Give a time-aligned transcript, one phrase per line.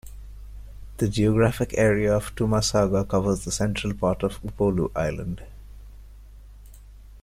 [0.97, 5.43] The geographic area of Tuamasaga covers the central part of Upolu island.